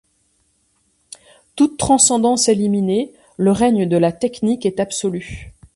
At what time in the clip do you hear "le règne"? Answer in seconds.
3.37-3.87